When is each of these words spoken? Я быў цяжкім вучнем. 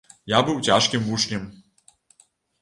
Я 0.31 0.37
быў 0.47 0.61
цяжкім 0.67 1.05
вучнем. 1.09 1.45